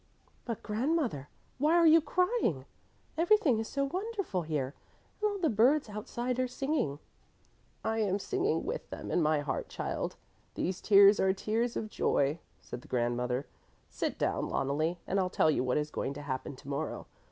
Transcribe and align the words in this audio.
"But 0.45 0.63
grandmother, 0.63 1.29
why 1.59 1.75
are 1.75 1.85
you 1.85 2.01
crying? 2.01 2.65
Everything 3.19 3.59
is 3.59 3.67
so 3.67 3.83
wonderful 3.85 4.41
here, 4.41 4.73
and 5.21 5.29
all 5.29 5.37
the 5.37 5.47
birds 5.47 5.89
outside 5.89 6.39
are 6.39 6.47
singing." 6.47 6.97
"I 7.83 7.99
am 7.99 8.17
singing 8.17 8.65
with 8.65 8.89
them 8.89 9.11
in 9.11 9.21
my 9.21 9.41
heart, 9.41 9.69
child; 9.69 10.15
these 10.55 10.81
tears 10.81 11.19
are 11.19 11.33
tears 11.33 11.77
of 11.77 11.87
joy," 11.91 12.39
said 12.59 12.81
the 12.81 12.87
grandmother. 12.87 13.45
"Sit 13.91 14.17
down, 14.17 14.49
Loneli, 14.49 14.97
and 15.05 15.19
I'll 15.19 15.29
tell 15.29 15.51
you 15.51 15.63
what 15.63 15.77
is 15.77 15.91
going 15.91 16.15
to 16.15 16.23
happen 16.23 16.55
to 16.55 16.67
morrow. 16.67 17.05